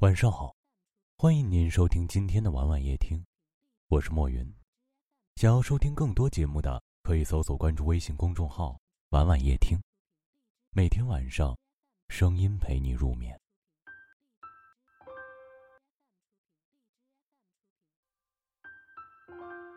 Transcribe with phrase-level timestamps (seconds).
[0.00, 0.54] 晚上好，
[1.16, 3.24] 欢迎您收听今天的晚晚夜听，
[3.88, 4.46] 我是莫云。
[5.36, 8.78] 想要收听更多节目的，可以搜索关注微信公众号
[9.08, 9.78] “晚晚夜听”，
[10.76, 11.56] 每天晚上，
[12.10, 13.40] 声音陪你入眠。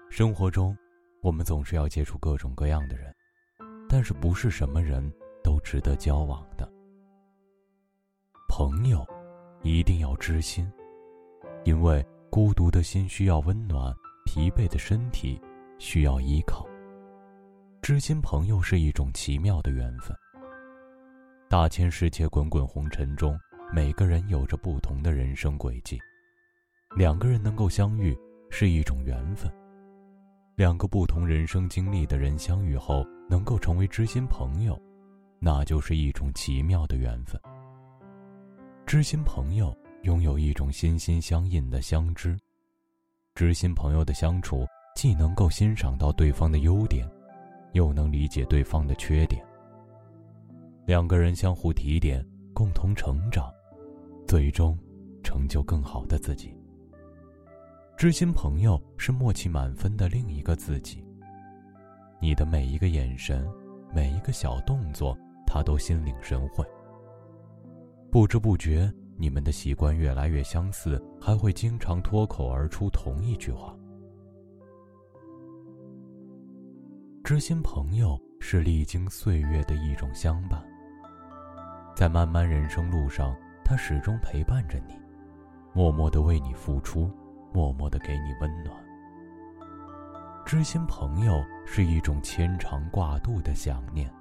[0.09, 0.77] 生活中，
[1.21, 3.15] 我们总是要接触各种各样的人，
[3.88, 5.01] 但是不是什么人
[5.41, 6.70] 都值得交往的。
[8.49, 9.07] 朋友。
[9.62, 10.70] 一定要知心，
[11.66, 13.94] 因为孤独的心需要温暖，
[14.26, 15.40] 疲惫的身体
[15.77, 16.66] 需要依靠。
[17.81, 20.16] 知心朋友是一种奇妙的缘分。
[21.50, 23.38] 大千世界滚滚红尘中，
[23.73, 26.00] 每个人有着不同的人生轨迹，
[26.95, 28.17] 两个人能够相遇
[28.50, 29.52] 是一种缘分。
[30.55, 34.80] 两个不同人生经历的人相遇后，能够成为知心朋友，
[35.39, 37.39] 那就是一种奇妙的缘分。
[38.89, 39.71] 知心朋友
[40.02, 42.35] 拥有一种心心相印的相知，
[43.35, 47.08] 知心朋友的相处既能够欣赏到对方的优点，
[47.73, 49.45] 又能理解对方的缺点。
[50.88, 53.53] 两个人相互提点，共同成长，
[54.27, 54.75] 最终
[55.23, 56.52] 成就更好的自己。
[57.95, 61.05] 知心朋友是默契满分的另一个自己。
[62.19, 63.47] 你的每一个眼神，
[63.94, 66.66] 每一个小动作，他都心领神会。
[68.11, 73.75] 不知不觉，你们的习惯越来越相似，还会经常脱口而出同一句话。
[77.23, 80.59] 知心朋友是历经岁月的一种相伴，
[81.95, 84.95] 在漫漫人生路上，他始终陪伴着你，
[85.71, 87.11] 默默的为你付出，
[87.53, 88.75] 默默的给你温暖。
[90.47, 94.11] 知心朋友是一种牵肠挂肚的想念，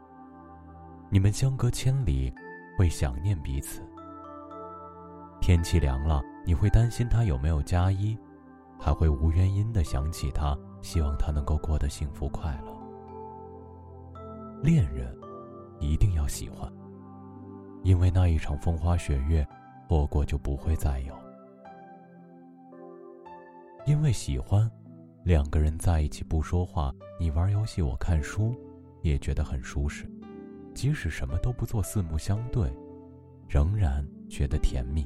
[1.09, 2.31] 你们相隔千里。
[2.79, 3.83] 会想念彼此。
[5.41, 8.17] 天气凉了，你会担心他有没有加衣，
[8.79, 12.73] 还会无原因的想起他，希望他能够过得幸福快乐。
[14.63, 15.13] 恋人
[15.81, 16.73] 一定要喜欢，
[17.83, 19.45] 因为那一场风花雪月，
[19.89, 21.13] 错过就不会再有。
[23.87, 24.71] 因为喜欢，
[25.25, 28.55] 两个人在一起不说话，你玩游戏我看书，
[29.03, 30.09] 也觉得很舒适。
[30.79, 32.73] 即使什么都不做，四目相对，
[33.49, 35.05] 仍然觉得甜蜜。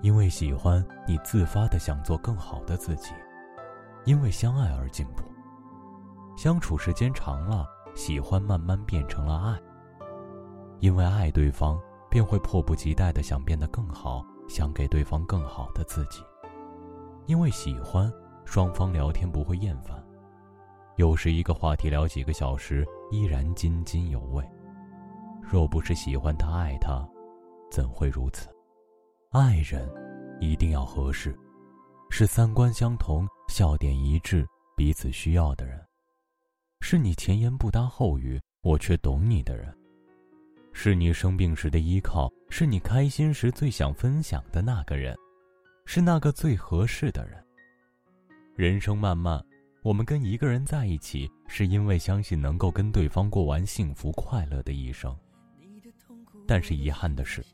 [0.00, 3.10] 因为喜欢你，自发的想做更好的自己；
[4.04, 5.24] 因为相爱而进步，
[6.36, 7.66] 相处时间长了，
[7.96, 9.60] 喜欢慢慢变成了爱。
[10.78, 11.76] 因为爱对方，
[12.08, 16.22] 便会迫不及待的想变得更好，想给对方更好的自己。
[17.26, 18.08] 因为喜欢，
[18.44, 20.00] 双方聊天不会厌烦。
[21.02, 24.48] 有时一个话题聊几个小时，依然津津有味。
[25.42, 27.04] 若不是喜欢他、爱他，
[27.72, 28.48] 怎会如此？
[29.32, 29.92] 爱人
[30.40, 31.36] 一定要合适，
[32.08, 34.46] 是三观相同、笑点一致、
[34.76, 35.84] 彼此需要的人，
[36.82, 39.76] 是你前言不搭后语，我却懂你的人，
[40.72, 45.16] 是你生病时的依靠，是你开心时最想分享的那个人，
[45.84, 47.44] 是那个最合适的人。
[48.54, 49.44] 人生漫漫。
[49.82, 55.12] 我们跟一个人在一起，是因为相信能够跟对方过完幸福快乐的一生。
[56.46, 57.44] 但是遗憾的是，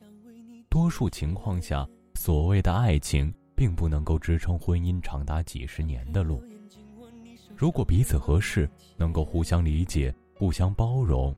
[0.69, 6.43] 多数情况下，所谓的爱情并不能够支撑婚姻长达几十年的路。
[7.57, 8.69] 如果彼此合适，
[8.99, 11.35] 能够互相理解、互相包容，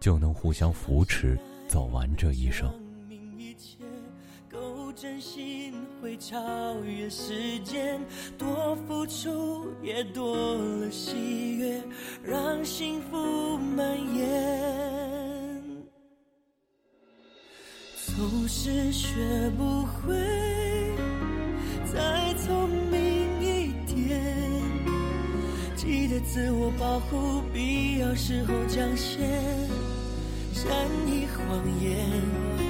[0.00, 2.72] 就能互相扶持，走完这一生。
[4.92, 6.36] 真心会超
[6.84, 8.00] 越时间，
[8.36, 11.80] 多付出也多了喜悦，
[12.24, 15.82] 让幸福蔓延。
[18.04, 20.16] 总是学不会
[21.92, 23.00] 再聪明
[23.40, 24.20] 一点，
[25.76, 29.18] 记得自我保护，必要时候讲些
[30.52, 32.69] 善意谎言。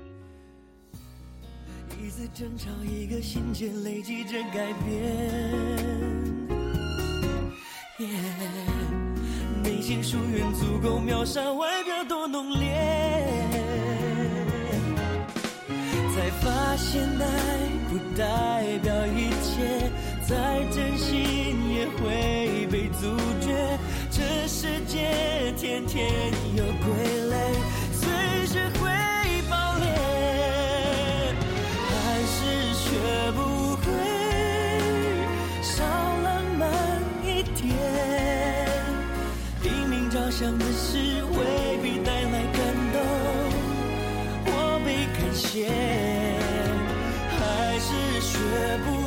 [2.03, 4.91] 一次争吵一个心结累积着改变。
[7.99, 8.81] Yeah
[9.63, 13.31] 内心疏远足够秒杀外表多浓烈。
[16.15, 19.91] 才发现爱不代表一切
[20.27, 21.15] 再真心
[21.69, 23.77] 也会被阻绝。
[24.09, 26.30] 这世界天天
[40.31, 42.59] 想的事未必带来感
[42.93, 43.01] 动，
[44.45, 45.67] 我没感谢，
[47.37, 48.39] 还是学
[48.85, 49.00] 不。